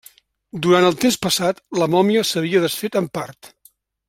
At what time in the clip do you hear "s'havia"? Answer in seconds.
2.31-2.63